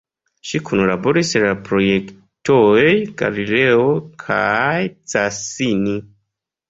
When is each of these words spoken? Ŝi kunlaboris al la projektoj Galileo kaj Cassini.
Ŝi 0.51 0.59
kunlaboris 0.69 1.33
al 1.39 1.43
la 1.47 1.51
projektoj 1.67 2.81
Galileo 3.21 3.85
kaj 4.25 4.73
Cassini. 5.15 5.99